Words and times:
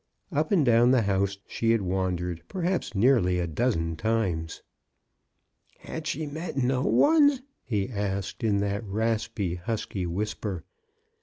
Up 0.31 0.51
and 0.51 0.65
down 0.65 0.89
the 0.89 1.03
house 1.03 1.37
she 1.45 1.69
had 1.69 1.83
wandered, 1.83 2.41
perhaps 2.47 2.95
nearly 2.95 3.37
a 3.37 3.45
dozen 3.45 3.95
times. 3.95 4.63
"Had 5.77 6.07
she 6.07 6.25
met 6.25 6.57
no 6.57 6.81
one?" 6.81 7.43
he 7.63 7.87
asked, 7.87 8.43
in 8.43 8.57
that 8.61 8.83
raspy, 8.83 9.53
husky 9.53 10.07
whisper. 10.07 10.63